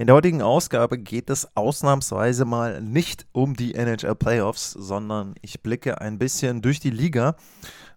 [0.00, 5.60] In der heutigen Ausgabe geht es ausnahmsweise mal nicht um die NHL Playoffs, sondern ich
[5.60, 7.34] blicke ein bisschen durch die Liga,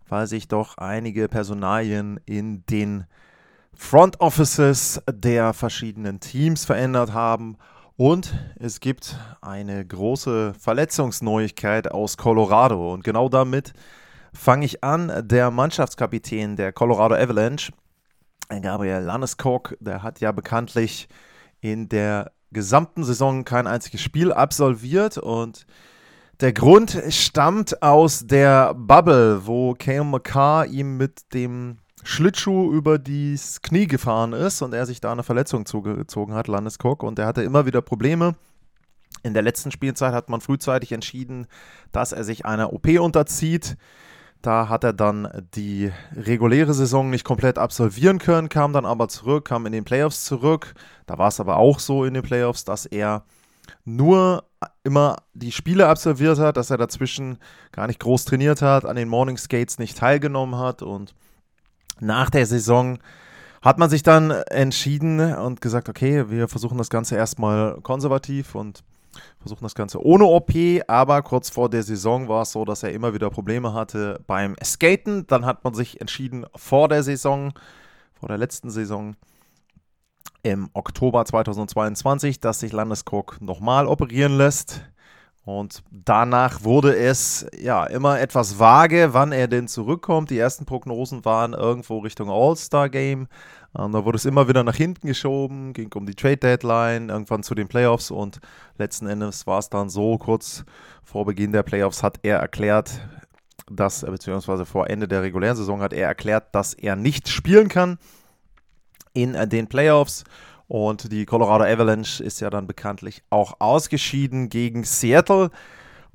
[0.09, 3.05] weil sich doch einige Personalien in den
[3.75, 7.57] Front Offices der verschiedenen Teams verändert haben
[7.97, 13.73] und es gibt eine große Verletzungsneuigkeit aus Colorado und genau damit
[14.33, 15.11] fange ich an.
[15.27, 17.71] Der Mannschaftskapitän der Colorado Avalanche,
[18.49, 21.07] Gabriel Landeskog, der hat ja bekanntlich
[21.61, 25.65] in der gesamten Saison kein einziges Spiel absolviert und
[26.41, 33.61] der Grund stammt aus der Bubble, wo Cale McCarr ihm mit dem Schlittschuh über das
[33.61, 37.43] Knie gefahren ist und er sich da eine Verletzung zugezogen hat, Landeskog, und er hatte
[37.43, 38.35] immer wieder Probleme.
[39.21, 41.45] In der letzten Spielzeit hat man frühzeitig entschieden,
[41.91, 43.77] dass er sich einer OP unterzieht.
[44.41, 49.45] Da hat er dann die reguläre Saison nicht komplett absolvieren können, kam dann aber zurück,
[49.45, 50.73] kam in den Playoffs zurück.
[51.05, 53.23] Da war es aber auch so in den Playoffs, dass er
[53.85, 54.45] nur
[54.83, 57.37] immer die Spiele absolviert hat, dass er dazwischen
[57.71, 61.13] gar nicht groß trainiert hat, an den Morning Skates nicht teilgenommen hat und
[61.99, 62.97] nach der Saison
[63.61, 68.83] hat man sich dann entschieden und gesagt, okay, wir versuchen das Ganze erstmal konservativ und
[69.39, 70.51] versuchen das Ganze ohne OP,
[70.87, 74.55] aber kurz vor der Saison war es so, dass er immer wieder Probleme hatte beim
[74.63, 75.27] Skaten.
[75.27, 77.53] Dann hat man sich entschieden, vor der Saison,
[78.19, 79.15] vor der letzten Saison,
[80.43, 84.81] im Oktober 2022, dass sich Landeskog nochmal operieren lässt.
[85.43, 90.29] Und danach wurde es ja immer etwas vage, wann er denn zurückkommt.
[90.29, 93.27] Die ersten Prognosen waren irgendwo Richtung All-Star-Game.
[93.73, 97.55] Und da wurde es immer wieder nach hinten geschoben, ging um die Trade-Deadline, irgendwann zu
[97.55, 98.39] den Playoffs und
[98.77, 100.65] letzten Endes war es dann so, kurz
[101.03, 102.99] vor Beginn der Playoffs hat er erklärt,
[103.69, 107.97] dass, beziehungsweise vor Ende der regulären Saison hat er erklärt, dass er nicht spielen kann
[109.13, 110.25] in den Playoffs.
[110.67, 115.51] Und die Colorado Avalanche ist ja dann bekanntlich auch ausgeschieden gegen Seattle.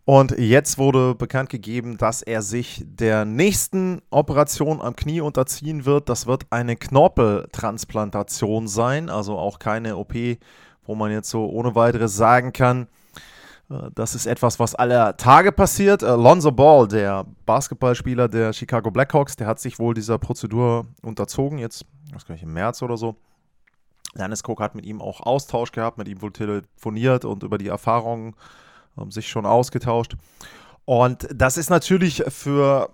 [0.07, 6.09] Und jetzt wurde bekannt gegeben, dass er sich der nächsten Operation am Knie unterziehen wird.
[6.09, 10.15] Das wird eine Knorpeltransplantation sein, also auch keine OP,
[10.85, 12.87] wo man jetzt so ohne weiteres sagen kann,
[13.69, 16.05] äh, das ist etwas, was alle Tage passiert.
[16.05, 21.59] Äh, Lonzo Ball, der Basketballspieler der Chicago Blackhawks, der hat sich wohl dieser Prozedur unterzogen,
[21.59, 23.17] jetzt, was kann ich, im März oder so.
[24.17, 27.67] Janis Cook hat mit ihm auch Austausch gehabt, mit ihm wohl telefoniert und über die
[27.67, 28.37] Erfahrungen
[28.99, 30.17] ähm, sich schon ausgetauscht.
[30.85, 32.91] Und das ist natürlich für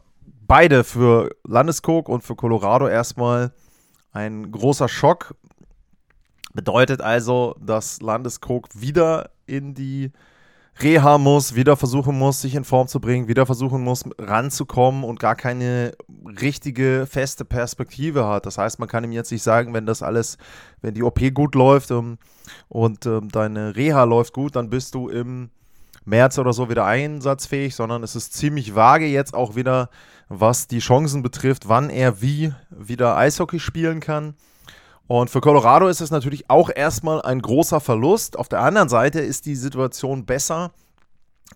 [0.46, 3.52] beide, für Landeskog und für Colorado erstmal
[4.12, 5.34] ein großer Schock.
[6.54, 10.12] Bedeutet also, dass Landeskog wieder in die
[10.80, 15.20] Reha muss, wieder versuchen muss, sich in Form zu bringen, wieder versuchen muss, ranzukommen und
[15.20, 15.92] gar keine
[16.40, 18.46] richtige, feste Perspektive hat.
[18.46, 20.38] Das heißt, man kann ihm jetzt nicht sagen, wenn das alles,
[20.80, 22.18] wenn die OP gut läuft um,
[22.68, 25.50] und um, deine Reha läuft gut, dann bist du im
[26.04, 29.88] März oder so wieder einsatzfähig, sondern es ist ziemlich vage jetzt auch wieder,
[30.28, 34.34] was die Chancen betrifft, wann er wie wieder Eishockey spielen kann.
[35.06, 38.38] Und für Colorado ist es natürlich auch erstmal ein großer Verlust.
[38.38, 40.72] Auf der anderen Seite ist die Situation besser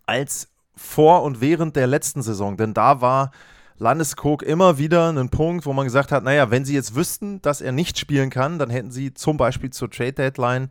[0.04, 3.30] als vor und während der letzten Saison, denn da war
[3.78, 7.60] Landeskog immer wieder ein Punkt, wo man gesagt hat, naja, wenn sie jetzt wüssten, dass
[7.60, 10.70] er nicht spielen kann, dann hätten sie zum Beispiel zur Trade Deadline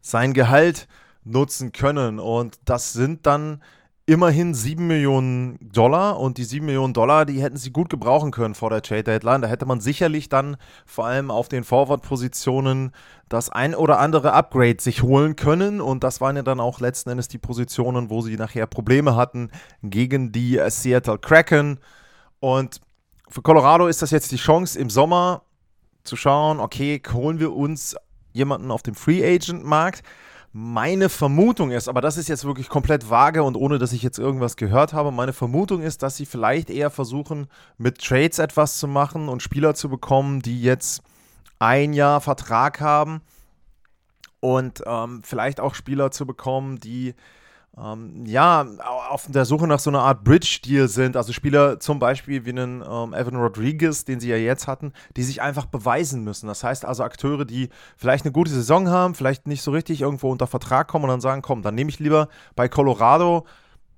[0.00, 0.86] sein Gehalt
[1.24, 2.18] nutzen können.
[2.18, 3.62] Und das sind dann
[4.06, 8.54] immerhin 7 Millionen Dollar und die 7 Millionen Dollar, die hätten sie gut gebrauchen können
[8.54, 9.40] vor der Trade Deadline.
[9.40, 12.92] Da hätte man sicherlich dann vor allem auf den Forward-Positionen
[13.30, 17.10] das ein oder andere Upgrade sich holen können und das waren ja dann auch letzten
[17.10, 19.50] Endes die Positionen, wo sie nachher Probleme hatten
[19.82, 21.78] gegen die Seattle Kraken
[22.40, 22.82] und
[23.30, 25.42] für Colorado ist das jetzt die Chance im Sommer
[26.04, 27.96] zu schauen, okay, holen wir uns
[28.32, 30.02] jemanden auf dem Free Agent Markt,
[30.56, 34.20] meine Vermutung ist, aber das ist jetzt wirklich komplett vage und ohne dass ich jetzt
[34.20, 38.86] irgendwas gehört habe, meine Vermutung ist, dass sie vielleicht eher versuchen, mit Trades etwas zu
[38.86, 41.02] machen und Spieler zu bekommen, die jetzt
[41.58, 43.20] ein Jahr Vertrag haben
[44.38, 47.16] und ähm, vielleicht auch Spieler zu bekommen, die
[47.76, 48.66] ähm, ja,
[49.10, 51.16] auf der Suche nach so einer Art Bridge-Deal sind.
[51.16, 55.22] Also Spieler zum Beispiel wie einen ähm, Evan Rodriguez, den sie ja jetzt hatten, die
[55.22, 56.46] sich einfach beweisen müssen.
[56.46, 60.30] Das heißt also Akteure, die vielleicht eine gute Saison haben, vielleicht nicht so richtig irgendwo
[60.30, 63.44] unter Vertrag kommen und dann sagen, komm, dann nehme ich lieber bei Colorado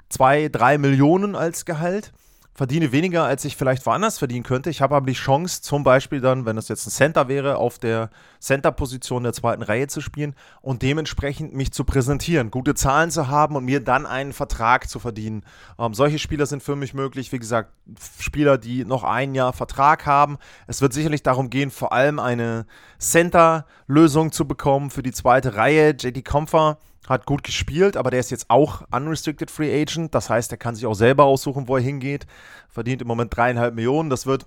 [0.09, 2.13] zwei, drei Millionen als Gehalt
[2.57, 4.71] verdiene weniger, als ich vielleicht woanders verdienen könnte.
[4.71, 7.79] Ich habe aber die Chance, zum Beispiel dann, wenn es jetzt ein Center wäre, auf
[7.79, 8.09] der
[8.41, 13.57] Center-Position der zweiten Reihe zu spielen und dementsprechend mich zu präsentieren, gute Zahlen zu haben
[13.57, 15.45] und mir dann einen Vertrag zu verdienen.
[15.79, 17.31] Ähm, solche Spieler sind für mich möglich.
[17.31, 17.73] Wie gesagt,
[18.19, 20.39] Spieler, die noch ein Jahr Vertrag haben.
[20.67, 22.65] Es wird sicherlich darum gehen, vor allem eine
[22.99, 25.91] Center-Lösung zu bekommen für die zweite Reihe.
[25.91, 30.15] JD Comfer hat gut gespielt, aber der ist jetzt auch Unrestricted Free Agent.
[30.15, 32.27] Das heißt, er kann sich auch selber aussuchen, wo er hingeht.
[32.69, 34.11] Verdient im Moment dreieinhalb Millionen.
[34.11, 34.47] Das wird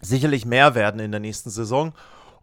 [0.00, 1.92] sicherlich mehr werden in der nächsten Saison.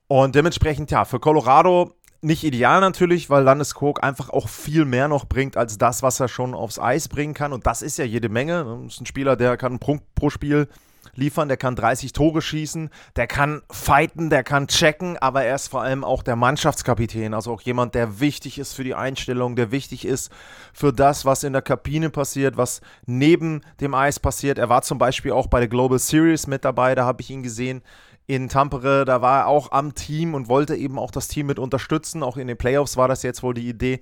[0.07, 5.25] Und dementsprechend, ja, für Colorado nicht ideal natürlich, weil Landeskog einfach auch viel mehr noch
[5.25, 7.53] bringt als das, was er schon aufs Eis bringen kann.
[7.53, 8.63] Und das ist ja jede Menge.
[8.83, 10.67] Das ist ein Spieler, der kann einen Punkt pro Spiel
[11.15, 15.67] liefern, der kann 30 Tore schießen, der kann fighten, der kann checken, aber er ist
[15.67, 19.71] vor allem auch der Mannschaftskapitän, also auch jemand, der wichtig ist für die Einstellung, der
[19.71, 20.31] wichtig ist
[20.73, 24.57] für das, was in der Kabine passiert, was neben dem Eis passiert.
[24.57, 27.43] Er war zum Beispiel auch bei der Global Series mit dabei, da habe ich ihn
[27.43, 27.81] gesehen
[28.27, 31.59] in Tampere, da war er auch am Team und wollte eben auch das Team mit
[31.59, 32.23] unterstützen.
[32.23, 34.01] Auch in den Playoffs war das jetzt wohl die Idee.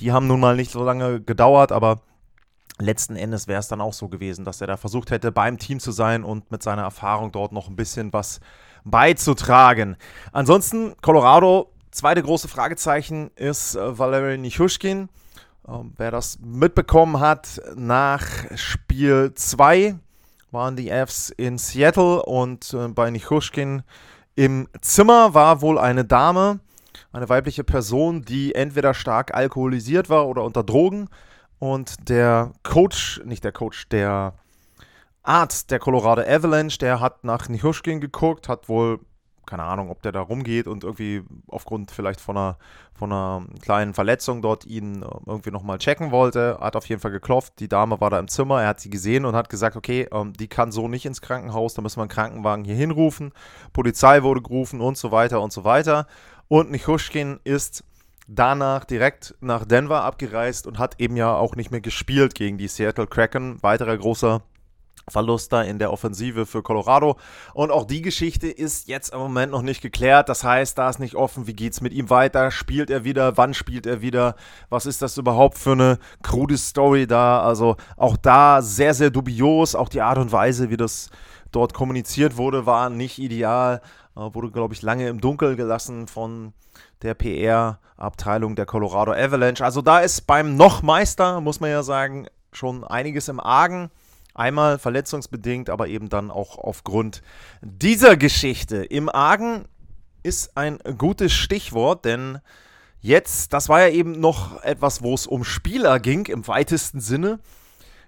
[0.00, 2.00] Die haben nun mal nicht so lange gedauert, aber
[2.80, 5.80] letzten Endes wäre es dann auch so gewesen, dass er da versucht hätte, beim Team
[5.80, 8.40] zu sein und mit seiner Erfahrung dort noch ein bisschen was
[8.84, 9.96] beizutragen.
[10.32, 15.08] Ansonsten, Colorado, zweite große Fragezeichen ist äh, Valery Nichushkin.
[15.68, 18.24] Ähm, wer das mitbekommen hat, nach
[18.54, 19.96] Spiel 2
[20.50, 23.82] waren die Fs in Seattle und äh, bei Nichushkin
[24.34, 26.60] im Zimmer war wohl eine Dame,
[27.12, 31.08] eine weibliche Person, die entweder stark alkoholisiert war oder unter Drogen
[31.60, 34.34] und der Coach, nicht der Coach, der
[35.22, 39.00] Arzt der Colorado Avalanche, der hat nach Nihushkin geguckt, hat wohl,
[39.44, 42.56] keine Ahnung, ob der da rumgeht und irgendwie aufgrund vielleicht von einer,
[42.94, 46.56] von einer kleinen Verletzung dort ihn äh, irgendwie nochmal checken wollte.
[46.62, 47.60] Hat auf jeden Fall geklopft.
[47.60, 50.32] Die Dame war da im Zimmer, er hat sie gesehen und hat gesagt, okay, ähm,
[50.32, 53.32] die kann so nicht ins Krankenhaus, da müssen wir einen Krankenwagen hier hinrufen.
[53.74, 56.06] Polizei wurde gerufen und so weiter und so weiter.
[56.48, 57.84] Und Nichushkin ist
[58.30, 62.68] danach direkt nach Denver abgereist und hat eben ja auch nicht mehr gespielt gegen die
[62.68, 63.62] Seattle Kraken.
[63.62, 64.42] Weiterer großer
[65.08, 67.16] Verlust da in der Offensive für Colorado.
[67.52, 70.28] Und auch die Geschichte ist jetzt im Moment noch nicht geklärt.
[70.28, 72.52] Das heißt, da ist nicht offen, wie geht es mit ihm weiter?
[72.52, 73.36] Spielt er wieder?
[73.36, 74.36] Wann spielt er wieder?
[74.68, 77.42] Was ist das überhaupt für eine krude Story da?
[77.42, 79.74] Also auch da sehr, sehr dubios.
[79.74, 81.10] Auch die Art und Weise, wie das
[81.50, 83.80] dort kommuniziert wurde, war nicht ideal.
[84.16, 86.52] Äh, wurde, glaube ich, lange im Dunkeln gelassen von
[87.02, 89.64] der PR-Abteilung der Colorado Avalanche.
[89.64, 93.90] Also da ist beim Nochmeister, muss man ja sagen, schon einiges im Argen.
[94.34, 97.22] Einmal verletzungsbedingt, aber eben dann auch aufgrund
[97.62, 98.84] dieser Geschichte.
[98.84, 99.66] Im Argen
[100.22, 102.38] ist ein gutes Stichwort, denn
[103.00, 107.40] jetzt, das war ja eben noch etwas, wo es um Spieler ging im weitesten Sinne.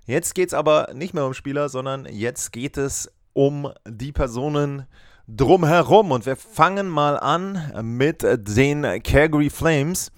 [0.05, 4.87] Jetzt geht es aber nicht mehr um Spieler, sondern jetzt geht es um die Personen,
[5.29, 6.11] drumherum.
[6.11, 10.11] Und wir fangen mal an mit den Calgary Flames.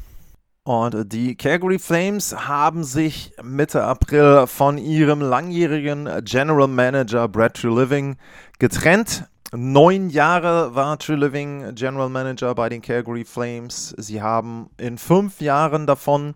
[0.66, 8.16] Und die Calgary Flames haben sich Mitte April von ihrem langjährigen General Manager Brad Treliving
[8.58, 9.28] getrennt.
[9.52, 13.94] Neun Jahre war Treliving General Manager bei den Calgary Flames.
[13.98, 16.34] Sie haben in fünf Jahren davon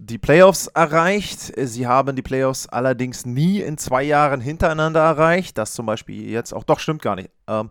[0.00, 1.52] die Playoffs erreicht.
[1.56, 5.58] Sie haben die Playoffs allerdings nie in zwei Jahren hintereinander erreicht.
[5.58, 7.32] Das zum Beispiel jetzt auch doch stimmt gar nicht.
[7.48, 7.70] Ähm,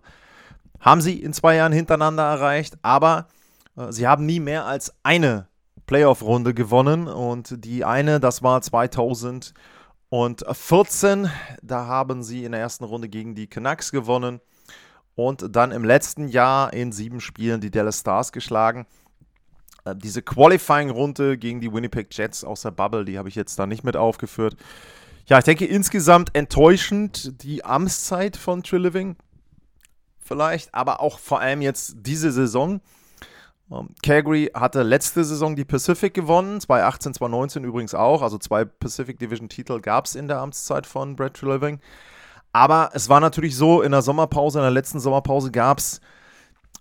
[0.82, 3.30] haben sie in zwei Jahren hintereinander erreicht, aber
[3.78, 5.48] äh, sie haben nie mehr als eine
[5.86, 11.32] Playoff-Runde gewonnen und die eine, das war 2014.
[11.62, 14.42] Da haben sie in der ersten Runde gegen die Canucks gewonnen
[15.16, 18.86] und dann im letzten Jahr in sieben Spielen die Dallas Stars geschlagen.
[19.88, 23.66] Äh, diese Qualifying-Runde gegen die Winnipeg Jets aus der Bubble, die habe ich jetzt da
[23.66, 24.56] nicht mit aufgeführt.
[25.26, 29.18] Ja, ich denke insgesamt enttäuschend die Amtszeit von Trilliving.
[30.20, 32.82] Vielleicht, aber auch vor allem jetzt diese Saison.
[33.70, 38.22] Um, Calgary hatte letzte Saison die Pacific gewonnen, 2018, 2019 übrigens auch.
[38.22, 41.80] Also zwei Pacific Division Titel gab es in der Amtszeit von Brad Trilliving.
[42.54, 46.00] Aber es war natürlich so, in der Sommerpause, in der letzten Sommerpause gab es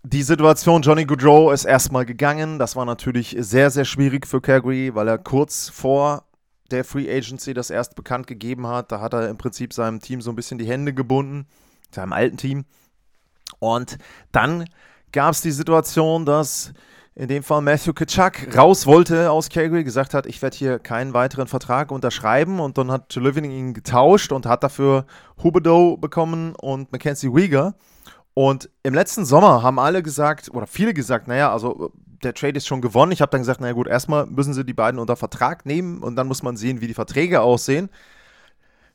[0.09, 2.61] die Situation, Johnny Goodrow ist erstmal gegangen.
[2.61, 6.23] Das war natürlich sehr, sehr schwierig für Calgary, weil er kurz vor
[6.71, 8.93] der Free Agency das erst bekannt gegeben hat.
[8.93, 11.49] Da hat er im Prinzip seinem Team so ein bisschen die Hände gebunden,
[11.91, 12.67] seinem alten Team.
[13.59, 13.99] Und
[14.31, 14.67] dann
[15.11, 16.73] gab es die Situation, dass
[17.17, 21.15] in dem Fall Matthew Kitschak, raus wollte aus Calgary, gesagt hat, ich werde hier keinen
[21.15, 25.05] weiteren Vertrag unterschreiben und dann hat Living ihn getauscht und hat dafür
[25.43, 27.75] Huberdeau bekommen und Mackenzie Weegar.
[28.39, 31.91] Und im letzten Sommer haben alle gesagt, oder viele gesagt, naja, also
[32.23, 33.13] der Trade ist schon gewonnen.
[33.13, 36.17] Ich habe dann gesagt, naja gut, erstmal müssen sie die beiden unter Vertrag nehmen und
[36.17, 37.89] dann muss man sehen, wie die Verträge aussehen.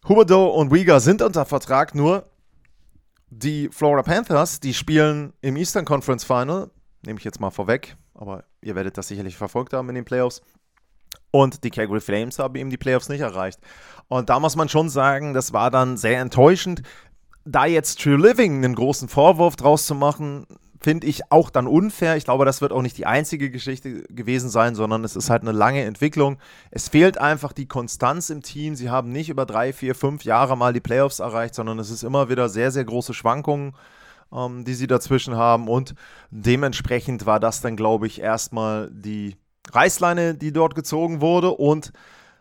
[0.07, 2.29] Huberdeau und Weegar sind unter Vertrag, nur
[3.31, 6.69] die Florida Panthers, die spielen im Eastern Conference Final,
[7.03, 10.43] nehme ich jetzt mal vorweg, aber ihr werdet das sicherlich verfolgt haben in den Playoffs.
[11.31, 13.59] Und die Calgary Flames haben eben die Playoffs nicht erreicht.
[14.07, 16.83] Und da muss man schon sagen, das war dann sehr enttäuschend.
[17.45, 20.45] Da jetzt True Living einen großen Vorwurf draus zu machen,
[20.81, 22.17] finde ich auch dann unfair.
[22.17, 25.43] Ich glaube, das wird auch nicht die einzige Geschichte gewesen sein, sondern es ist halt
[25.43, 26.37] eine lange Entwicklung.
[26.71, 28.75] Es fehlt einfach die Konstanz im Team.
[28.75, 32.03] Sie haben nicht über drei, vier, fünf Jahre mal die Playoffs erreicht, sondern es ist
[32.03, 33.73] immer wieder sehr, sehr große Schwankungen,
[34.33, 35.67] ähm, die sie dazwischen haben.
[35.67, 35.93] Und
[36.31, 39.37] dementsprechend war das dann, glaube ich, erstmal die
[39.71, 41.51] Reißleine, die dort gezogen wurde.
[41.51, 41.93] Und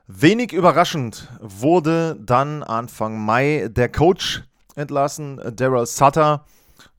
[0.07, 4.45] wenig überraschend wurde dann Anfang Mai der Coach
[4.81, 6.45] entlassen, Daryl Sutter,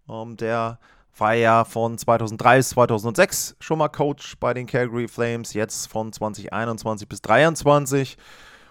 [0.09, 0.79] ähm, der
[1.17, 6.11] war ja von 2003 bis 2006 schon mal Coach bei den Calgary Flames, jetzt von
[6.11, 8.17] 2021 bis 2023.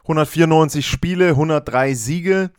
[0.03, 2.51] 194 Spiele, 103 Siege.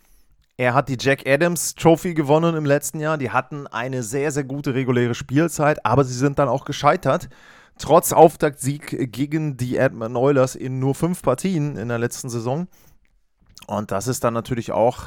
[0.58, 3.17] Er hat die Jack Adams Trophy gewonnen im letzten Jahr.
[3.17, 7.29] Die hatten eine sehr, sehr gute reguläre Spielzeit, aber sie sind dann auch gescheitert.
[7.77, 12.67] Trotz Auftaktsieg gegen die Edmund Oilers in nur fünf Partien in der letzten Saison.
[13.65, 15.05] Und das ist dann natürlich auch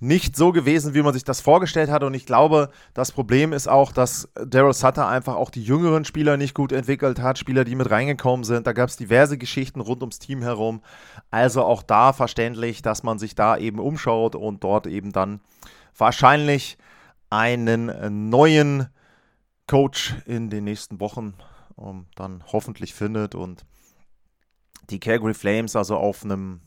[0.00, 2.04] nicht so gewesen, wie man sich das vorgestellt hat.
[2.04, 6.36] Und ich glaube, das Problem ist auch, dass Daryl Sutter einfach auch die jüngeren Spieler
[6.36, 8.66] nicht gut entwickelt hat, Spieler, die mit reingekommen sind.
[8.66, 10.82] Da gab es diverse Geschichten rund ums Team herum.
[11.30, 15.40] Also auch da verständlich, dass man sich da eben umschaut und dort eben dann
[15.96, 16.78] wahrscheinlich
[17.30, 18.88] einen neuen
[19.66, 21.34] Coach in den nächsten Wochen
[21.76, 23.64] um, dann hoffentlich findet und
[24.90, 26.60] die Calgary Flames also auf einem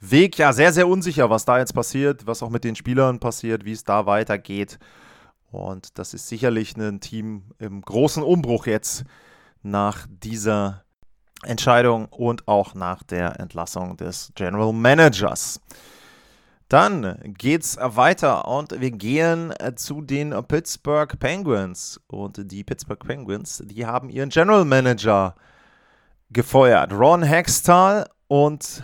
[0.00, 3.64] Weg ja sehr, sehr unsicher, was da jetzt passiert, was auch mit den Spielern passiert,
[3.64, 4.78] wie es da weitergeht.
[5.50, 9.04] Und das ist sicherlich ein Team im großen Umbruch jetzt
[9.62, 10.84] nach dieser
[11.44, 15.60] Entscheidung und auch nach der Entlassung des General Managers.
[16.68, 22.00] Dann geht's weiter und wir gehen zu den Pittsburgh Penguins.
[22.08, 25.36] Und die Pittsburgh Penguins, die haben ihren General Manager
[26.30, 26.92] gefeuert.
[26.92, 28.82] Ron Hextall und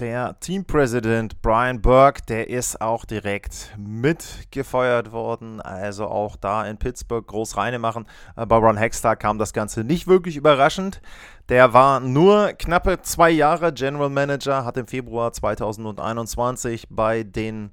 [0.00, 5.60] der Teampräsident Brian Burke, der ist auch direkt mitgefeuert worden.
[5.60, 8.06] Also auch da in Pittsburgh groß reine machen.
[8.36, 11.00] Äh, bei Ron Hextall kam das Ganze nicht wirklich überraschend.
[11.48, 17.70] Der war nur knappe zwei Jahre General Manager, hat im Februar 2021 bei den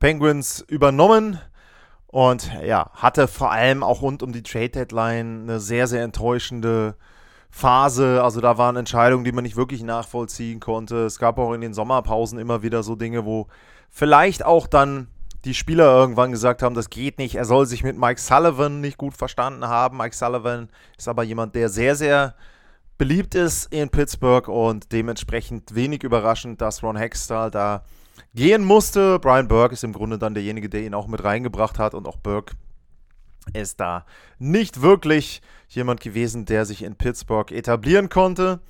[0.00, 1.38] Penguins übernommen.
[2.08, 6.96] Und ja, hatte vor allem auch rund um die Trade Deadline eine sehr, sehr enttäuschende
[7.52, 8.24] Phase.
[8.24, 11.04] Also da waren Entscheidungen, die man nicht wirklich nachvollziehen konnte.
[11.04, 13.46] Es gab auch in den Sommerpausen immer wieder so Dinge, wo
[13.90, 15.06] vielleicht auch dann
[15.44, 17.34] die Spieler irgendwann gesagt haben, das geht nicht.
[17.34, 19.98] Er soll sich mit Mike Sullivan nicht gut verstanden haben.
[19.98, 22.34] Mike Sullivan ist aber jemand, der sehr, sehr
[22.96, 27.84] beliebt ist in Pittsburgh und dementsprechend wenig überraschend, dass Ron Hextall da
[28.34, 29.18] gehen musste.
[29.18, 32.16] Brian Burke ist im Grunde dann derjenige, der ihn auch mit reingebracht hat und auch
[32.16, 32.54] Burke
[33.52, 34.06] ist da
[34.38, 35.42] nicht wirklich
[35.74, 38.60] jemand gewesen, der sich in Pittsburgh etablieren konnte.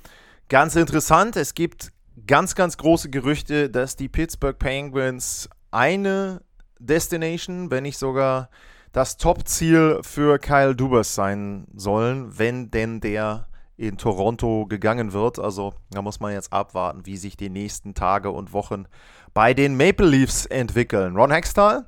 [0.49, 1.91] Ganz interessant, es gibt
[2.27, 6.41] ganz, ganz große Gerüchte, dass die Pittsburgh Penguins eine
[6.79, 8.49] Destination, wenn nicht sogar
[8.91, 15.39] das Top-Ziel für Kyle Dubas sein sollen, wenn denn der in Toronto gegangen wird.
[15.39, 18.85] Also da muss man jetzt abwarten, wie sich die nächsten Tage und Wochen
[19.33, 21.15] bei den Maple Leafs entwickeln.
[21.15, 21.87] Ron Hextall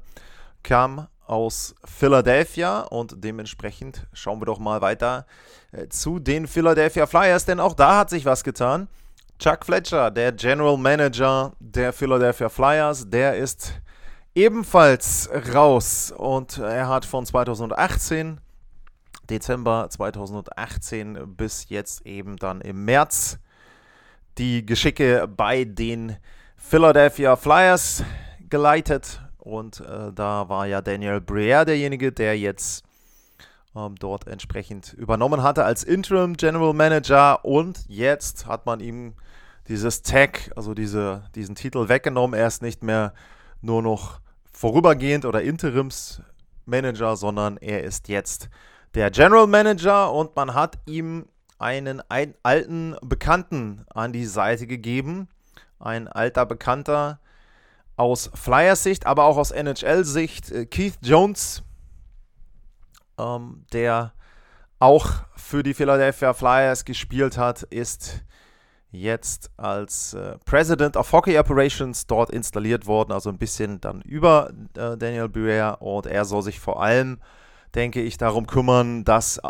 [0.63, 5.25] kam aus Philadelphia und dementsprechend schauen wir doch mal weiter
[5.71, 8.87] äh, zu den Philadelphia Flyers, denn auch da hat sich was getan.
[9.39, 13.73] Chuck Fletcher, der General Manager der Philadelphia Flyers, der ist
[14.33, 18.39] ebenfalls raus und er hat von 2018,
[19.29, 23.39] Dezember 2018 bis jetzt eben dann im März
[24.37, 26.17] die Geschicke bei den
[26.55, 28.03] Philadelphia Flyers
[28.49, 32.83] geleitet und äh, da war ja Daniel Breer derjenige, der jetzt
[33.75, 37.45] ähm, dort entsprechend übernommen hatte als Interim General Manager.
[37.45, 39.13] Und jetzt hat man ihm
[39.67, 42.39] dieses Tag, also diese, diesen Titel weggenommen.
[42.39, 43.13] Er ist nicht mehr
[43.61, 44.19] nur noch
[44.51, 48.49] vorübergehend oder Interimsmanager, sondern er ist jetzt
[48.95, 51.27] der General Manager und man hat ihm
[51.59, 55.27] einen ein, alten Bekannten an die Seite gegeben.
[55.79, 57.19] Ein alter Bekannter,
[57.95, 61.63] aus Flyers Sicht, aber auch aus NHL-Sicht äh, Keith Jones,
[63.17, 64.13] ähm, der
[64.79, 68.23] auch für die Philadelphia Flyers gespielt hat, ist
[68.91, 74.51] jetzt als äh, President of Hockey Operations dort installiert worden, also ein bisschen dann über
[74.77, 77.19] äh, Daniel Buer und er soll sich vor allem,
[77.73, 79.49] denke ich, darum kümmern, dass äh,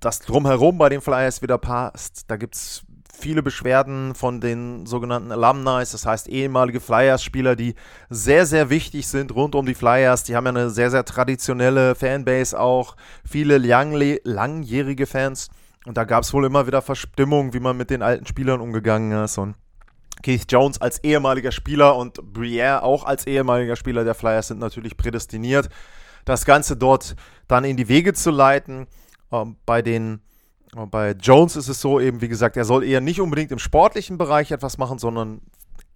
[0.00, 2.30] das drumherum bei den Flyers wieder passt.
[2.30, 2.82] Da gibt es
[3.12, 7.74] viele Beschwerden von den sogenannten Alumni, das heißt ehemalige Flyers-Spieler, die
[8.10, 10.24] sehr, sehr wichtig sind rund um die Flyers.
[10.24, 15.50] Die haben ja eine sehr, sehr traditionelle Fanbase auch, viele langjährige Fans.
[15.84, 19.24] Und da gab es wohl immer wieder Verstimmung, wie man mit den alten Spielern umgegangen
[19.24, 19.38] ist.
[19.38, 19.56] Und
[20.22, 24.96] Keith Jones als ehemaliger Spieler und Briere auch als ehemaliger Spieler der Flyers sind natürlich
[24.96, 25.68] prädestiniert,
[26.24, 27.16] das Ganze dort
[27.48, 28.86] dann in die Wege zu leiten.
[29.32, 30.20] Ähm, bei den
[30.76, 33.58] äh, bei Jones ist es so eben, wie gesagt, er soll eher nicht unbedingt im
[33.58, 35.40] sportlichen Bereich etwas machen, sondern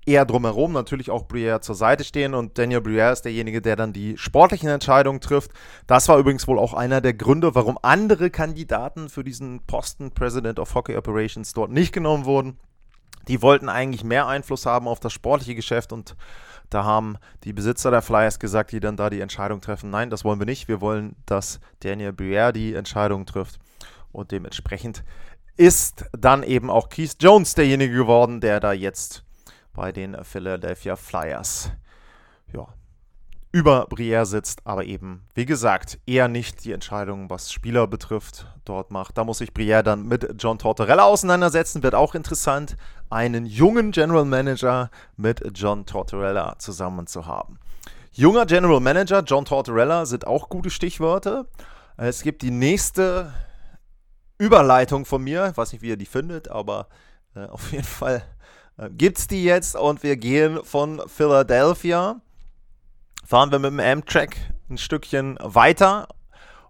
[0.07, 3.93] eher drumherum natürlich auch Briere zur Seite stehen und Daniel Briere ist derjenige, der dann
[3.93, 5.51] die sportlichen Entscheidungen trifft.
[5.89, 10.61] Das war übrigens wohl auch einer der Gründe, warum andere Kandidaten für diesen Posten President
[10.61, 12.57] of Hockey Operations dort nicht genommen wurden.
[13.27, 16.15] Die wollten eigentlich mehr Einfluss haben auf das sportliche Geschäft und
[16.71, 20.25] da haben die Besitzer der Flyers gesagt, die dann da die Entscheidung treffen, nein, das
[20.25, 20.69] wollen wir nicht.
[20.69, 23.59] Wir wollen, dass Daniel Briere die Entscheidung trifft
[24.17, 25.05] und dementsprechend
[25.57, 29.25] ist dann eben auch Keith Jones derjenige geworden, der da jetzt
[29.73, 31.71] bei den Philadelphia Flyers
[32.53, 32.67] ja,
[33.53, 38.91] über Briere sitzt, aber eben, wie gesagt, eher nicht die Entscheidung, was Spieler betrifft, dort
[38.91, 39.19] macht.
[39.19, 42.77] Da muss sich Briere dann mit John Tortorella auseinandersetzen, wird auch interessant,
[43.11, 47.59] einen jungen General Manager mit John Tortorella zusammen zu haben.
[48.13, 51.47] Junger General Manager, John Tortorella, sind auch gute Stichworte.
[51.99, 53.33] Es gibt die nächste
[54.39, 56.89] Überleitung von mir, ich weiß nicht, wie ihr die findet, aber
[57.35, 58.23] äh, auf jeden Fall
[58.79, 62.21] äh, gibt es die jetzt und wir gehen von Philadelphia,
[63.25, 64.37] fahren wir mit dem Amtrak
[64.69, 66.09] ein Stückchen weiter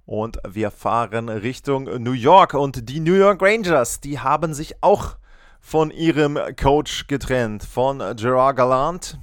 [0.05, 5.17] und wir fahren Richtung New York und die New York Rangers, die haben sich auch
[5.61, 9.19] von ihrem Coach getrennt, von Gerard Gallant.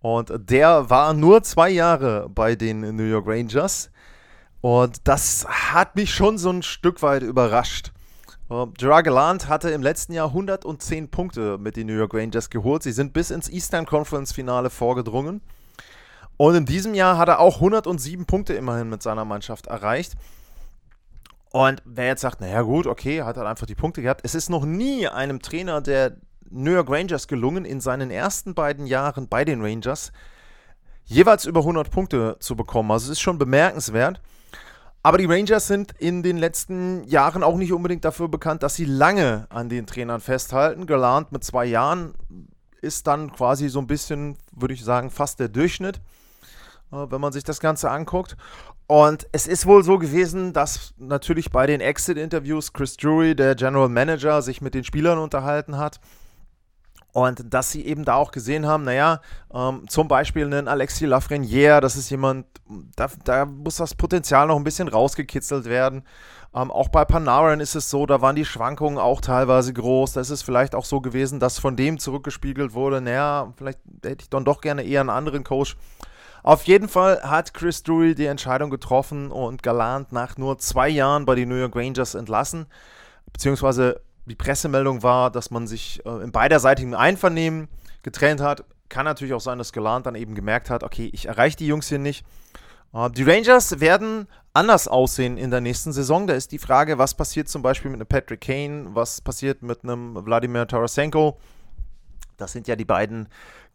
[0.00, 3.90] Und der war nur zwei Jahre bei den New York Rangers.
[4.60, 7.92] Und das hat mich schon so ein Stück weit überrascht.
[8.50, 12.82] Uh, Gerard Gallant hatte im letzten Jahr 110 Punkte mit den New York Rangers geholt.
[12.82, 15.40] Sie sind bis ins Eastern Conference Finale vorgedrungen.
[16.36, 20.14] Und in diesem Jahr hat er auch 107 Punkte immerhin mit seiner Mannschaft erreicht.
[21.52, 24.22] Und wer jetzt sagt, naja gut, okay, hat er einfach die Punkte gehabt.
[24.24, 26.16] Es ist noch nie einem Trainer der
[26.48, 30.12] New York Rangers gelungen, in seinen ersten beiden Jahren bei den Rangers
[31.10, 32.90] jeweils über 100 Punkte zu bekommen.
[32.90, 34.20] Also es ist schon bemerkenswert.
[35.02, 38.84] Aber die Rangers sind in den letzten Jahren auch nicht unbedingt dafür bekannt, dass sie
[38.84, 40.86] lange an den Trainern festhalten.
[40.86, 42.14] Galant mit zwei Jahren
[42.82, 45.96] ist dann quasi so ein bisschen, würde ich sagen, fast der Durchschnitt,
[46.92, 48.36] äh, wenn man sich das Ganze anguckt.
[48.86, 53.88] Und es ist wohl so gewesen, dass natürlich bei den Exit-Interviews Chris Drury, der General
[53.88, 55.98] Manager, sich mit den Spielern unterhalten hat
[57.12, 59.20] und dass sie eben da auch gesehen haben, naja,
[59.52, 62.46] ähm, zum Beispiel einen Alexis Lafreniere, das ist jemand,
[62.96, 66.04] da, da, muss das Potenzial noch ein bisschen rausgekitzelt werden.
[66.54, 70.14] Ähm, auch bei Panarin ist es so, da waren die Schwankungen auch teilweise groß.
[70.14, 74.22] Da ist es vielleicht auch so gewesen, dass von dem zurückgespiegelt wurde, naja, vielleicht hätte
[74.22, 75.76] ich dann doch gerne eher einen anderen Coach.
[76.42, 81.26] Auf jeden Fall hat Chris Drury die Entscheidung getroffen und Galant nach nur zwei Jahren
[81.26, 82.66] bei den New York Rangers entlassen,
[83.32, 87.68] beziehungsweise die Pressemeldung war, dass man sich äh, in beiderseitigem Einvernehmen
[88.02, 88.64] getrennt hat.
[88.88, 91.88] Kann natürlich auch sein, dass Galant dann eben gemerkt hat, okay, ich erreiche die Jungs
[91.88, 92.24] hier nicht.
[92.94, 96.26] Äh, die Rangers werden anders aussehen in der nächsten Saison.
[96.26, 99.84] Da ist die Frage, was passiert zum Beispiel mit einem Patrick Kane, was passiert mit
[99.84, 101.38] einem Wladimir Tarasenko.
[102.36, 103.28] Das sind ja die beiden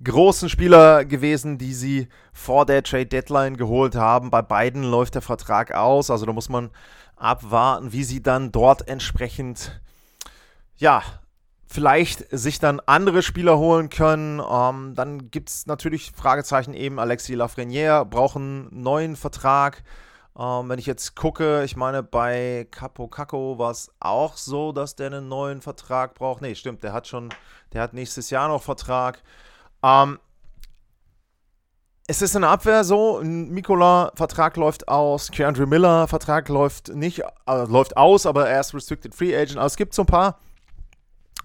[0.03, 4.31] großen Spieler gewesen, die sie vor der Trade Deadline geholt haben.
[4.31, 6.71] Bei beiden läuft der Vertrag aus, also da muss man
[7.15, 9.79] abwarten, wie sie dann dort entsprechend
[10.77, 11.03] ja,
[11.67, 14.39] vielleicht sich dann andere Spieler holen können.
[14.39, 19.83] Ähm, dann gibt es natürlich Fragezeichen eben, Alexis Lafreniere braucht einen neuen Vertrag.
[20.37, 24.95] Ähm, wenn ich jetzt gucke, ich meine, bei Capo Caco war es auch so, dass
[24.95, 26.41] der einen neuen Vertrag braucht.
[26.41, 27.29] Nee, stimmt, der hat schon,
[27.73, 29.23] der hat nächstes Jahr noch Vertrag.
[29.83, 30.19] Ähm,
[32.07, 37.21] es ist in der Abwehr so, Mikola Vertrag läuft aus, Keandre Miller Vertrag läuft nicht,
[37.47, 39.57] äh, läuft aus, aber er ist Restricted Free Agent.
[39.57, 40.37] Also es gibt so ein paar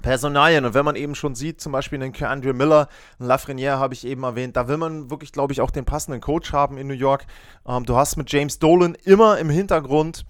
[0.01, 0.65] Personalien.
[0.65, 4.07] Und wenn man eben schon sieht, zum Beispiel einen Andrew Miller, einen Lafreniere habe ich
[4.07, 6.95] eben erwähnt, da will man wirklich, glaube ich, auch den passenden Coach haben in New
[6.95, 7.27] York.
[7.67, 10.25] Ähm, du hast mit James Dolan immer im Hintergrund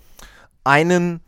[0.65, 1.21] einen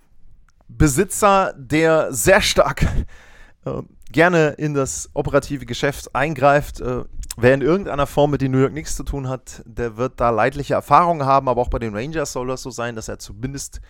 [0.69, 2.83] Besitzer, der sehr stark
[3.65, 6.81] äh, gerne in das operative Geschäft eingreift.
[6.81, 7.05] Äh,
[7.37, 10.31] wer in irgendeiner Form mit den New York Knicks zu tun hat, der wird da
[10.31, 13.81] leidliche Erfahrungen haben, aber auch bei den Rangers soll das so sein, dass er zumindest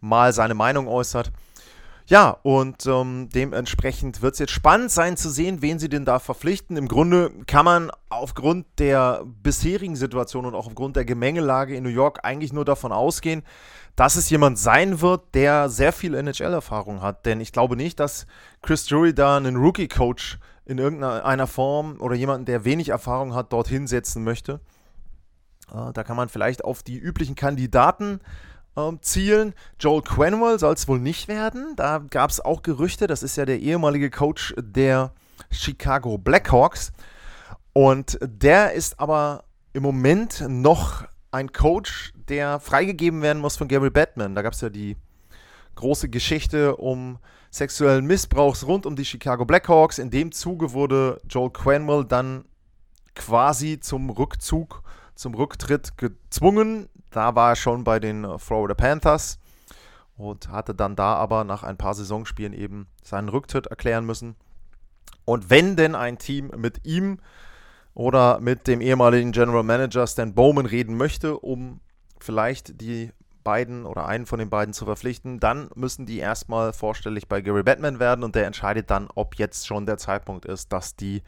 [0.00, 1.32] mal seine Meinung äußert.
[2.10, 6.18] Ja, und ähm, dementsprechend wird es jetzt spannend sein zu sehen, wen sie denn da
[6.18, 6.76] verpflichten.
[6.76, 11.88] Im Grunde kann man aufgrund der bisherigen Situation und auch aufgrund der Gemengelage in New
[11.88, 13.44] York eigentlich nur davon ausgehen,
[13.94, 17.26] dass es jemand sein wird, der sehr viel NHL-Erfahrung hat.
[17.26, 18.26] Denn ich glaube nicht, dass
[18.60, 23.86] Chris Jury da einen Rookie-Coach in irgendeiner Form oder jemanden, der wenig Erfahrung hat, dorthin
[23.86, 24.58] setzen möchte.
[25.72, 28.18] Äh, da kann man vielleicht auf die üblichen Kandidaten
[28.76, 29.54] ähm, zielen.
[29.78, 31.74] Joel Quenwell soll es wohl nicht werden.
[31.76, 33.06] Da gab es auch Gerüchte.
[33.06, 35.12] Das ist ja der ehemalige Coach der
[35.50, 36.92] Chicago Blackhawks.
[37.72, 43.90] Und der ist aber im Moment noch ein Coach, der freigegeben werden muss von Gary
[43.90, 44.34] Batman.
[44.34, 44.96] Da gab es ja die
[45.76, 47.18] große Geschichte um
[47.50, 49.98] sexuellen Missbrauchs rund um die Chicago Blackhawks.
[49.98, 52.44] In dem Zuge wurde Joel Quenwell dann
[53.14, 54.82] quasi zum Rückzug,
[55.20, 56.88] zum Rücktritt gezwungen.
[57.10, 59.38] Da war er schon bei den Florida Panthers
[60.16, 64.34] und hatte dann da aber nach ein paar Saisonspielen eben seinen Rücktritt erklären müssen.
[65.26, 67.18] Und wenn denn ein Team mit ihm
[67.92, 71.80] oder mit dem ehemaligen General Manager Stan Bowman reden möchte, um
[72.18, 73.12] vielleicht die
[73.44, 77.62] beiden oder einen von den beiden zu verpflichten, dann müssen die erstmal vorstellig bei Gary
[77.62, 81.22] Batman werden und der entscheidet dann, ob jetzt schon der Zeitpunkt ist, dass die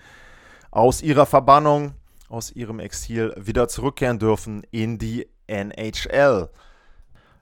[0.70, 1.94] aus ihrer Verbannung,
[2.32, 6.48] aus ihrem Exil wieder zurückkehren dürfen in die NHL.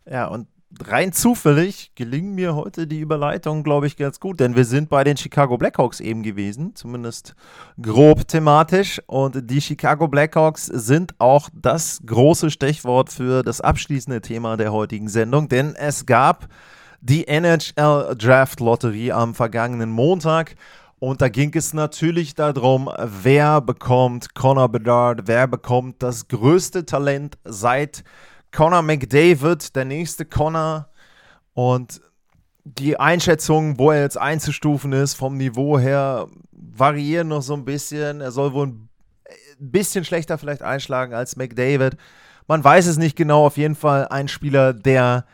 [0.05, 0.48] Ja, und
[0.79, 5.05] rein zufällig gelingen mir heute die Überleitung, glaube ich, ganz gut, denn wir sind bei
[5.05, 7.35] den Chicago Blackhawks eben gewesen, zumindest
[7.81, 9.00] grob thematisch.
[9.07, 15.09] Und die Chicago Blackhawks sind auch das große Stichwort für das abschließende Thema der heutigen
[15.09, 16.48] Sendung, denn es gab
[17.00, 20.55] die NHL Draft Lotterie am vergangenen Montag.
[21.00, 27.38] Und da ging es natürlich darum, wer bekommt Connor Bedard, wer bekommt das größte Talent
[27.42, 28.04] seit
[28.52, 30.90] Connor McDavid, der nächste Connor.
[31.54, 32.02] Und
[32.64, 38.20] die Einschätzung, wo er jetzt einzustufen ist, vom Niveau her, variieren noch so ein bisschen.
[38.20, 38.90] Er soll wohl ein
[39.58, 41.96] bisschen schlechter vielleicht einschlagen als McDavid.
[42.46, 43.46] Man weiß es nicht genau.
[43.46, 45.24] Auf jeden Fall ein Spieler, der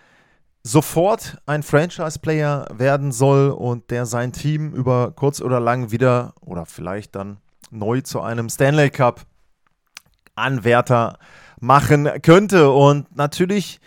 [0.67, 6.67] sofort ein Franchise-Player werden soll und der sein Team über kurz oder lang wieder oder
[6.67, 7.37] vielleicht dann
[7.71, 11.21] neu zu einem Stanley Cup-Anwärter
[11.61, 12.71] machen könnte.
[12.71, 13.79] Und natürlich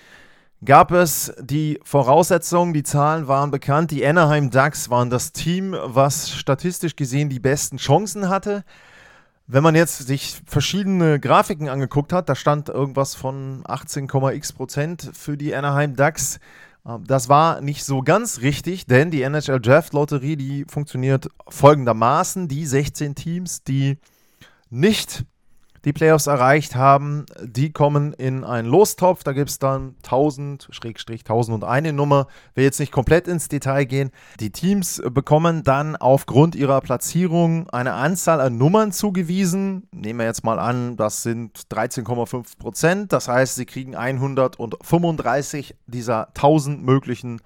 [0.63, 3.91] gab es die Voraussetzungen, die Zahlen waren bekannt.
[3.91, 8.63] Die Anaheim Ducks waren das Team, was statistisch gesehen die besten Chancen hatte.
[9.47, 15.35] Wenn man jetzt sich verschiedene Grafiken angeguckt hat, da stand irgendwas von 18,x Prozent für
[15.35, 16.39] die Anaheim Ducks.
[16.85, 22.47] Ähm, das war nicht so ganz richtig, denn die NHL Draft Lotterie, die funktioniert folgendermaßen.
[22.47, 23.97] Die 16 Teams, die
[24.69, 25.25] nicht
[25.85, 29.23] die Playoffs erreicht haben, die kommen in einen Lostopf.
[29.23, 32.27] Da gibt es dann 1000, Schrägstrich 1001 Nummer.
[32.55, 34.11] Will jetzt nicht komplett ins Detail gehen.
[34.39, 39.87] Die Teams bekommen dann aufgrund ihrer Platzierung eine Anzahl an Nummern zugewiesen.
[39.91, 43.13] Nehmen wir jetzt mal an, das sind 13,5 Prozent.
[43.13, 47.41] Das heißt, sie kriegen 135 dieser 1000 möglichen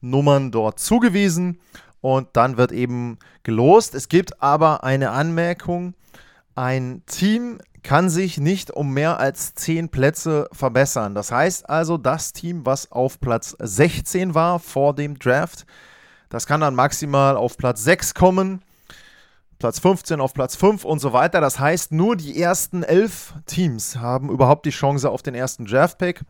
[0.00, 1.58] Nummern dort zugewiesen.
[2.00, 3.94] Und dann wird eben gelost.
[3.94, 5.94] Es gibt aber eine Anmerkung.
[6.54, 11.14] Ein Team kann sich nicht um mehr als 10 Plätze verbessern.
[11.14, 15.64] Das heißt also, das Team, was auf Platz 16 war vor dem Draft,
[16.28, 18.60] das kann dann maximal auf Platz 6 kommen,
[19.58, 21.40] Platz 15 auf Platz 5 und so weiter.
[21.40, 26.20] Das heißt, nur die ersten 11 Teams haben überhaupt die Chance auf den ersten Draft-Pick.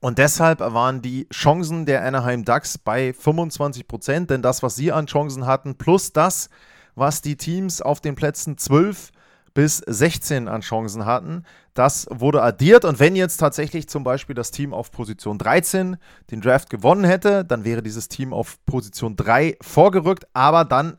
[0.00, 5.06] Und deshalb waren die Chancen der Anaheim Ducks bei 25%, denn das, was sie an
[5.06, 6.50] Chancen hatten, plus das,
[6.94, 9.12] was die Teams auf den Plätzen 12
[9.56, 11.42] bis 16 an Chancen hatten.
[11.72, 15.96] Das wurde addiert und wenn jetzt tatsächlich zum Beispiel das Team auf Position 13
[16.30, 20.98] den Draft gewonnen hätte, dann wäre dieses Team auf Position 3 vorgerückt, aber dann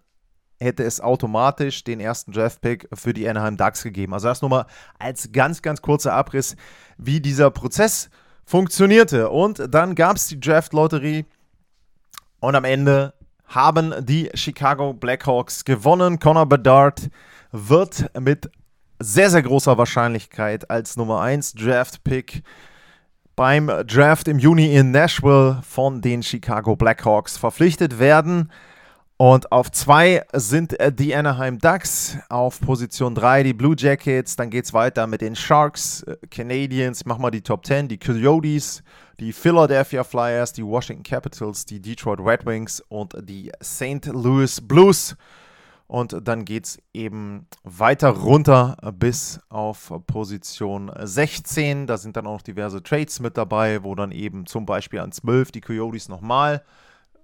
[0.60, 4.15] hätte es automatisch den ersten Draft-Pick für die Anaheim Ducks gegeben.
[4.15, 4.65] Also das nur mal
[4.98, 6.56] als ganz, ganz kurzer Abriss,
[6.98, 8.10] wie dieser Prozess
[8.43, 9.30] funktionierte.
[9.30, 11.26] Und dann gab es die Draft-Lotterie
[12.39, 13.13] und am Ende
[13.46, 16.17] haben die Chicago Blackhawks gewonnen.
[16.17, 17.12] Connor Bedard
[17.51, 18.49] wird mit
[18.99, 22.43] sehr, sehr großer Wahrscheinlichkeit als Nummer 1 Draft-Pick
[23.36, 28.51] beim Draft im Juni in Nashville von den Chicago Blackhawks verpflichtet werden.
[29.17, 34.65] Und auf 2 sind die Anaheim Ducks, auf Position 3 die Blue Jackets, dann geht
[34.65, 38.83] es weiter mit den Sharks, äh, Canadiens, mach mal die Top 10, die Coyotes,
[39.19, 44.05] die Philadelphia Flyers, die Washington Capitals, die Detroit Red Wings und die St.
[44.05, 45.15] Louis Blues.
[45.88, 51.88] Und dann geht es eben weiter runter bis auf Position 16.
[51.88, 55.13] Da sind dann auch noch diverse Trades mit dabei, wo dann eben zum Beispiel an
[55.13, 56.62] 12 die Coyotes nochmal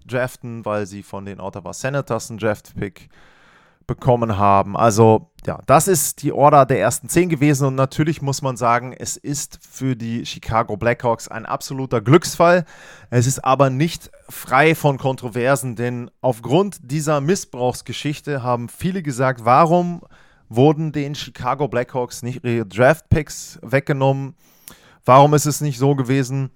[0.06, 3.10] draften, weil sie von den Ottawa Senators einen Draft-Pick
[3.88, 4.78] bekommen haben.
[4.78, 8.94] Also ja, das ist die Order der ersten zehn gewesen und natürlich muss man sagen,
[8.94, 12.66] es ist für die Chicago Blackhawks ein absoluter Glücksfall.
[13.10, 20.02] Es ist aber nicht frei von Kontroversen, denn aufgrund dieser Missbrauchsgeschichte haben viele gesagt, warum
[20.48, 24.36] wurden den Chicago Blackhawks nicht ihre Draft Picks weggenommen?
[25.04, 26.52] Warum ist es nicht so gewesen,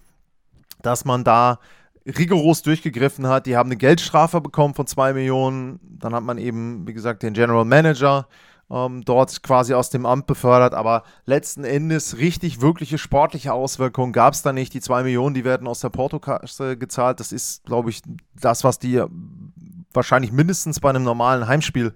[0.81, 1.59] dass man da
[2.07, 3.45] rigoros durchgegriffen hat.
[3.45, 5.79] Die haben eine Geldstrafe bekommen von 2 Millionen.
[5.83, 8.27] Dann hat man eben, wie gesagt, den General Manager
[8.69, 10.73] ähm, dort quasi aus dem Amt befördert.
[10.73, 14.73] Aber letzten Endes richtig, wirkliche sportliche Auswirkungen gab es da nicht.
[14.73, 17.19] Die 2 Millionen, die werden aus der Portokasse gezahlt.
[17.19, 18.01] Das ist, glaube ich,
[18.39, 19.03] das, was die
[19.93, 21.93] wahrscheinlich mindestens bei einem normalen Heimspiel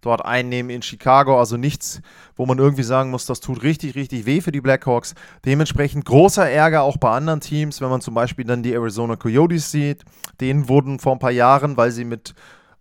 [0.00, 1.38] dort einnehmen in Chicago.
[1.38, 2.00] Also nichts,
[2.36, 5.14] wo man irgendwie sagen muss, das tut richtig, richtig weh für die Blackhawks.
[5.44, 9.70] Dementsprechend großer Ärger auch bei anderen Teams, wenn man zum Beispiel dann die Arizona Coyotes
[9.70, 10.04] sieht.
[10.40, 12.34] Denen wurden vor ein paar Jahren, weil sie mit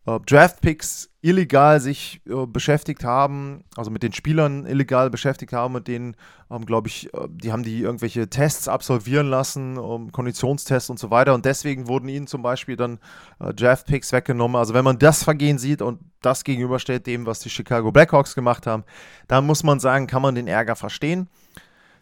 [0.08, 6.15] Draftpicks illegal sich äh, beschäftigt haben, also mit den Spielern illegal beschäftigt haben, mit denen,
[6.50, 11.12] ähm, glaube ich, äh, die haben die irgendwelche Tests absolvieren lassen, um, Konditionstests und so
[11.12, 11.34] weiter.
[11.34, 13.00] Und deswegen wurden ihnen zum Beispiel dann
[13.41, 14.56] äh, Draftpicks weggenommen.
[14.56, 18.65] Also wenn man das Vergehen sieht und das gegenüberstellt dem, was die Chicago Blackhawks gemacht
[18.65, 18.86] haben,
[19.28, 21.28] dann muss man sagen, kann man den Ärger verstehen.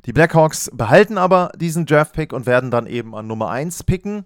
[0.06, 4.26] Die Blackhawks behalten aber diesen Draftpick und werden dann eben an Nummer 1 picken.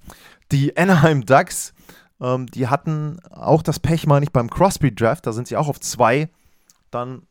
[0.52, 1.74] Die Anaheim Ducks
[2.22, 5.68] ähm, die hatten auch das Pech mal nicht beim Crosby Draft, da sind sie auch
[5.68, 6.30] auf zwei
[6.92, 7.24] dann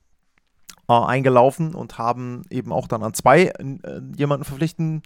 [0.88, 5.02] äh, eingelaufen und haben eben auch dann an zwei äh, jemanden verpflichten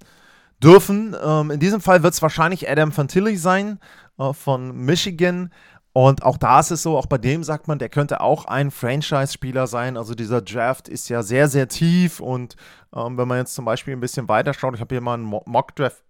[0.62, 1.16] dürfen.
[1.23, 3.79] Ähm, in diesem Fall wird es wahrscheinlich Adam Fantilli sein
[4.18, 5.53] äh, von Michigan.
[5.95, 8.71] Und auch da ist es so, auch bei dem sagt man, der könnte auch ein
[8.71, 9.99] Franchise-Spieler sein.
[9.99, 12.21] Also dieser Draft ist ja sehr, sehr tief.
[12.21, 12.57] Und
[12.95, 15.25] ähm, wenn man jetzt zum Beispiel ein bisschen weiter schaut, ich habe hier mal einen
[15.25, 16.03] Mock-Draft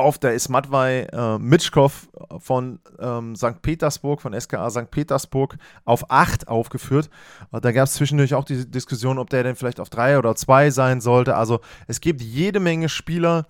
[0.00, 2.08] auf, da ist Matvei äh, Mitschkow
[2.38, 3.62] von ähm, St.
[3.62, 4.90] Petersburg, von SKA St.
[4.90, 7.10] Petersburg, auf 8 aufgeführt.
[7.52, 10.70] Da gab es zwischendurch auch die Diskussion, ob der denn vielleicht auf 3 oder 2
[10.70, 11.36] sein sollte.
[11.36, 13.46] Also es gibt jede Menge Spieler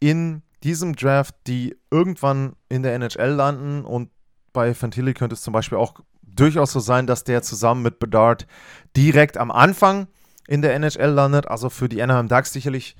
[0.00, 3.84] in diesem Draft, die irgendwann in der NHL landen.
[3.84, 4.10] Und
[4.52, 8.46] bei Fantilli könnte es zum Beispiel auch durchaus so sein, dass der zusammen mit Bedard
[8.96, 10.08] direkt am Anfang
[10.48, 11.48] in der NHL landet.
[11.48, 12.96] Also für die Anaheim Ducks sicherlich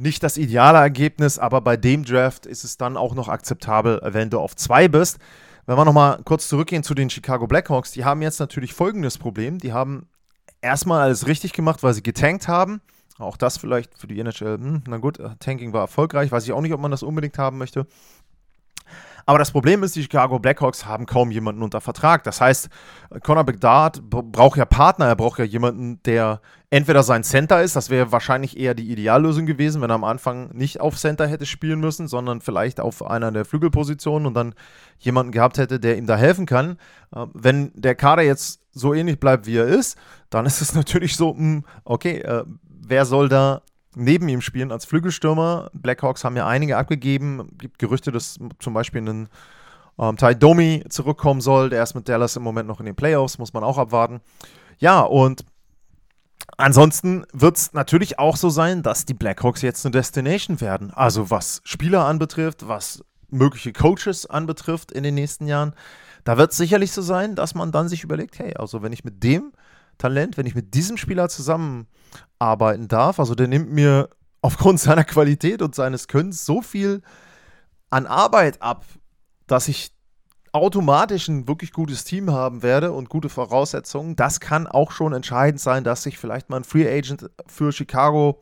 [0.00, 4.30] nicht das ideale Ergebnis, aber bei dem Draft ist es dann auch noch akzeptabel, wenn
[4.30, 5.18] du auf zwei bist.
[5.66, 9.58] Wenn wir nochmal kurz zurückgehen zu den Chicago Blackhawks, die haben jetzt natürlich folgendes Problem.
[9.58, 10.08] Die haben
[10.62, 12.80] erstmal alles richtig gemacht, weil sie getankt haben.
[13.18, 16.32] Auch das vielleicht für die NHL, hm, na gut, äh, Tanking war erfolgreich.
[16.32, 17.86] Weiß ich auch nicht, ob man das unbedingt haben möchte.
[19.26, 22.24] Aber das Problem ist, die Chicago Blackhawks haben kaum jemanden unter Vertrag.
[22.24, 22.68] Das heißt,
[23.22, 27.90] Conor Bedard braucht ja Partner, er braucht ja jemanden, der entweder sein Center ist, das
[27.90, 31.80] wäre wahrscheinlich eher die Ideallösung gewesen, wenn er am Anfang nicht auf Center hätte spielen
[31.80, 34.54] müssen, sondern vielleicht auf einer der Flügelpositionen und dann
[34.98, 36.78] jemanden gehabt hätte, der ihm da helfen kann.
[37.14, 39.98] Äh, wenn der Kader jetzt so ähnlich bleibt, wie er ist,
[40.30, 43.62] dann ist es natürlich so, hm, okay, äh, wer soll da
[43.94, 45.70] neben ihm spielen als Flügelstürmer.
[45.72, 47.48] Blackhawks haben ja einige abgegeben.
[47.52, 49.28] Es gibt Gerüchte, dass zum Beispiel ein
[49.98, 51.70] ähm, Ty Domi zurückkommen soll.
[51.70, 54.20] Der ist mit Dallas im Moment noch in den Playoffs, muss man auch abwarten.
[54.78, 55.44] Ja, und
[56.56, 60.90] ansonsten wird es natürlich auch so sein, dass die Blackhawks jetzt eine Destination werden.
[60.90, 65.74] Also was Spieler anbetrifft, was mögliche Coaches anbetrifft in den nächsten Jahren.
[66.24, 69.04] Da wird es sicherlich so sein, dass man dann sich überlegt, hey, also wenn ich
[69.04, 69.52] mit dem
[70.00, 73.20] Talent, wenn ich mit diesem Spieler zusammenarbeiten darf.
[73.20, 74.08] Also der nimmt mir
[74.42, 77.02] aufgrund seiner Qualität und seines Könnens so viel
[77.90, 78.84] an Arbeit ab,
[79.46, 79.92] dass ich
[80.52, 84.16] automatisch ein wirklich gutes Team haben werde und gute Voraussetzungen.
[84.16, 88.40] Das kann auch schon entscheidend sein, dass sich vielleicht mal ein Free Agent für Chicago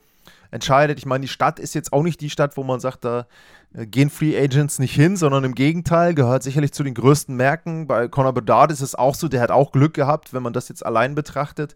[0.50, 0.98] entscheidet.
[0.98, 3.26] Ich meine, die Stadt ist jetzt auch nicht die Stadt, wo man sagt, da
[3.74, 7.86] äh, gehen Free Agents nicht hin, sondern im Gegenteil, gehört sicherlich zu den größten Märkten.
[7.86, 10.68] Bei Conor Bedard ist es auch so, der hat auch Glück gehabt, wenn man das
[10.68, 11.74] jetzt allein betrachtet.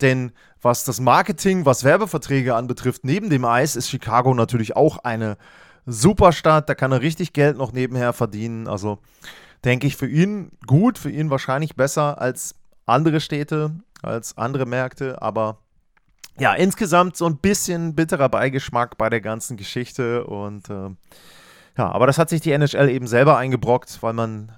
[0.00, 5.36] Denn was das Marketing, was Werbeverträge anbetrifft, neben dem Eis ist Chicago natürlich auch eine
[5.86, 6.68] super Stadt.
[6.68, 8.68] Da kann er richtig Geld noch nebenher verdienen.
[8.68, 8.98] Also
[9.64, 12.54] denke ich für ihn gut, für ihn wahrscheinlich besser als
[12.86, 15.20] andere Städte, als andere Märkte.
[15.20, 15.58] Aber
[16.38, 20.90] ja, insgesamt so ein bisschen bitterer Beigeschmack bei der ganzen Geschichte und äh,
[21.76, 24.52] ja, aber das hat sich die NHL eben selber eingebrockt, weil man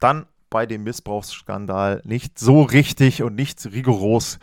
[0.00, 4.38] dann bei dem Missbrauchsskandal nicht so richtig und nicht rigoros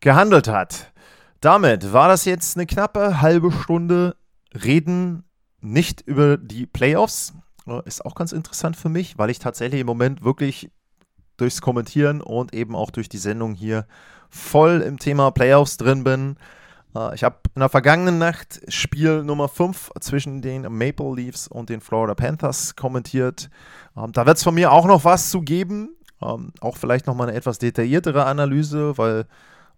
[0.00, 0.92] gehandelt hat.
[1.40, 4.16] Damit war das jetzt eine knappe halbe Stunde
[4.54, 5.24] Reden
[5.60, 7.34] nicht über die Playoffs.
[7.84, 10.70] Ist auch ganz interessant für mich, weil ich tatsächlich im Moment wirklich
[11.36, 13.86] durchs Kommentieren und eben auch durch die Sendung hier
[14.34, 16.36] voll im Thema Playoffs drin bin.
[16.94, 21.70] Äh, ich habe in der vergangenen Nacht Spiel Nummer 5 zwischen den Maple Leafs und
[21.70, 23.48] den Florida Panthers kommentiert.
[23.96, 25.96] Ähm, da wird es von mir auch noch was zu geben.
[26.20, 29.26] Ähm, auch vielleicht nochmal eine etwas detailliertere Analyse, weil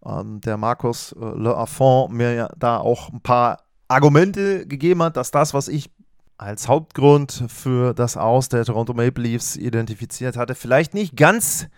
[0.04, 5.30] ähm, der Markus äh, Le Affont mir da auch ein paar Argumente gegeben hat, dass
[5.30, 5.90] das, was ich
[6.38, 11.68] als Hauptgrund für das Aus der Toronto Maple Leafs identifiziert hatte, vielleicht nicht ganz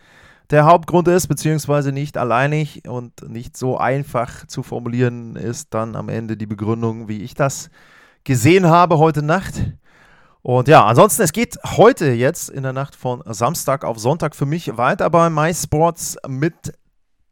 [0.50, 6.08] der Hauptgrund ist, beziehungsweise nicht alleinig und nicht so einfach zu formulieren ist dann am
[6.08, 7.70] Ende die Begründung, wie ich das
[8.24, 9.54] gesehen habe heute Nacht.
[10.42, 14.46] Und ja, ansonsten, es geht heute jetzt in der Nacht von Samstag auf Sonntag für
[14.46, 16.72] mich weiter bei MySports mit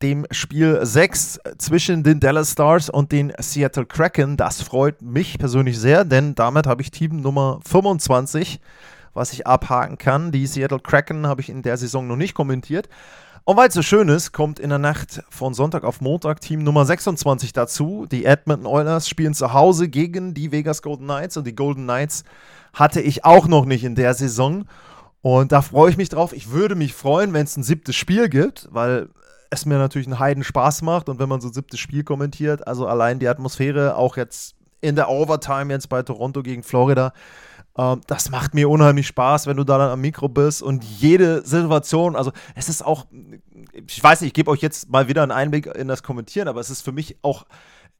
[0.02, 4.36] dem Spiel 6 zwischen den Dallas Stars und den Seattle Kraken.
[4.36, 8.60] Das freut mich persönlich sehr, denn damit habe ich Team Nummer 25,
[9.16, 10.30] was ich abhaken kann.
[10.30, 12.88] Die Seattle Kraken habe ich in der Saison noch nicht kommentiert.
[13.44, 16.64] Und weil es so schön ist, kommt in der Nacht von Sonntag auf Montag Team
[16.64, 18.06] Nummer 26 dazu.
[18.10, 22.24] Die Edmonton Oilers spielen zu Hause gegen die Vegas Golden Knights und die Golden Knights
[22.74, 24.66] hatte ich auch noch nicht in der Saison.
[25.22, 26.32] Und da freue ich mich drauf.
[26.32, 29.08] Ich würde mich freuen, wenn es ein siebtes Spiel gibt, weil
[29.50, 32.66] es mir natürlich einen Heiden Spaß macht und wenn man so ein siebtes Spiel kommentiert,
[32.66, 37.12] also allein die Atmosphäre, auch jetzt in der Overtime jetzt bei Toronto gegen Florida,
[37.76, 41.46] äh, das macht mir unheimlich Spaß, wenn du da dann am Mikro bist und jede
[41.46, 43.06] Situation, also es ist auch,
[43.72, 46.60] ich weiß nicht, ich gebe euch jetzt mal wieder einen Einblick in das Kommentieren, aber
[46.60, 47.46] es ist für mich auch,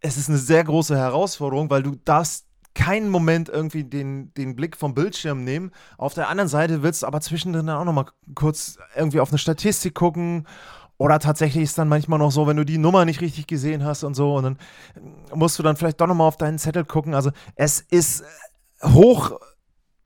[0.00, 4.76] es ist eine sehr große Herausforderung, weil du darfst keinen Moment irgendwie den, den Blick
[4.76, 5.70] vom Bildschirm nehmen.
[5.96, 9.94] Auf der anderen Seite willst du aber zwischendrin auch nochmal kurz irgendwie auf eine Statistik
[9.94, 10.46] gucken
[10.98, 14.04] oder tatsächlich ist dann manchmal noch so, wenn du die Nummer nicht richtig gesehen hast
[14.04, 14.58] und so, und dann
[15.34, 17.14] musst du dann vielleicht doch nochmal auf deinen Zettel gucken.
[17.14, 18.24] Also es ist
[18.82, 19.38] hoch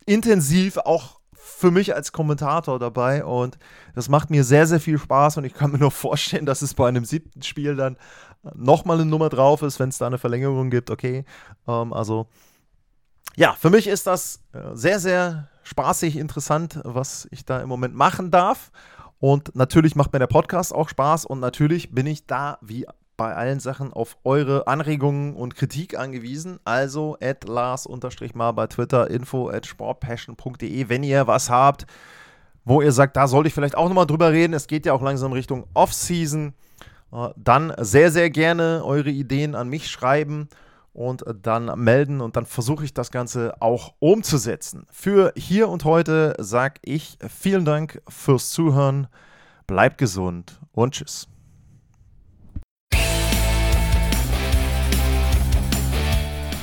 [0.06, 3.58] intensiv auch für mich als Kommentator dabei und
[3.94, 6.74] das macht mir sehr, sehr viel Spaß und ich kann mir nur vorstellen, dass es
[6.74, 7.96] bei einem siebten Spiel dann
[8.54, 10.90] nochmal eine Nummer drauf ist, wenn es da eine Verlängerung gibt.
[10.90, 11.24] Okay,
[11.68, 12.26] ähm, also
[13.36, 17.94] ja, für mich ist das äh, sehr, sehr spaßig, interessant, was ich da im Moment
[17.94, 18.70] machen darf.
[19.18, 22.86] Und natürlich macht mir der Podcast auch Spaß und natürlich bin ich da wie
[23.20, 26.58] bei allen Sachen auf eure Anregungen und Kritik angewiesen.
[26.64, 31.84] Also at Lars-mal bei Twitter, info at sportpassion.de, wenn ihr was habt,
[32.64, 34.54] wo ihr sagt, da sollte ich vielleicht auch nochmal drüber reden.
[34.54, 36.54] Es geht ja auch langsam Richtung Off-Season.
[37.12, 40.48] Äh, dann sehr, sehr gerne eure Ideen an mich schreiben
[40.94, 44.86] und dann melden und dann versuche ich das Ganze auch umzusetzen.
[44.90, 49.08] Für hier und heute sage ich vielen Dank fürs Zuhören,
[49.66, 51.28] bleibt gesund und tschüss.